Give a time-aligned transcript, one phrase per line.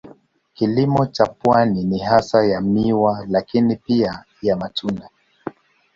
[0.53, 5.09] Kilimo cha pwani ni hasa ya miwa lakini pia ya matunda.